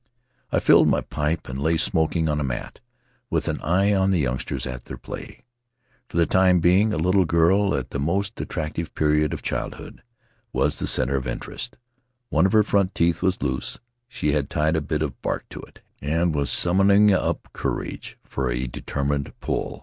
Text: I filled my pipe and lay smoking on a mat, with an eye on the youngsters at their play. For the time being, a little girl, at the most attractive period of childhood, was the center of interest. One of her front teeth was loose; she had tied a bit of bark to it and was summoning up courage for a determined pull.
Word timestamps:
I 0.51 0.59
filled 0.59 0.87
my 0.87 1.01
pipe 1.01 1.47
and 1.47 1.61
lay 1.61 1.77
smoking 1.77 2.27
on 2.27 2.39
a 2.39 2.43
mat, 2.43 2.79
with 3.29 3.47
an 3.47 3.61
eye 3.61 3.93
on 3.93 4.09
the 4.09 4.17
youngsters 4.17 4.65
at 4.65 4.85
their 4.85 4.97
play. 4.97 5.43
For 6.09 6.17
the 6.17 6.25
time 6.25 6.59
being, 6.59 6.91
a 6.91 6.97
little 6.97 7.25
girl, 7.25 7.75
at 7.75 7.91
the 7.91 7.99
most 7.99 8.41
attractive 8.41 8.95
period 8.95 9.31
of 9.31 9.43
childhood, 9.43 10.01
was 10.53 10.79
the 10.79 10.87
center 10.87 11.17
of 11.17 11.27
interest. 11.27 11.77
One 12.29 12.47
of 12.47 12.51
her 12.53 12.63
front 12.63 12.95
teeth 12.95 13.21
was 13.21 13.43
loose; 13.43 13.77
she 14.07 14.31
had 14.31 14.49
tied 14.49 14.75
a 14.75 14.81
bit 14.81 15.03
of 15.03 15.21
bark 15.21 15.47
to 15.49 15.59
it 15.59 15.81
and 16.01 16.33
was 16.33 16.49
summoning 16.49 17.13
up 17.13 17.49
courage 17.53 18.17
for 18.23 18.49
a 18.49 18.65
determined 18.65 19.39
pull. 19.39 19.79